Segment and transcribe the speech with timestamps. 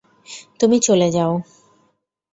[0.59, 1.33] তুমি চলে যাও!